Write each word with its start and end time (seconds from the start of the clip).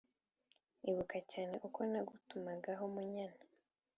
ibuka 0.89 1.17
cyane 1.31 1.55
uko 1.67 1.79
nagutumagaho 1.91 2.83
munyana 2.93 3.41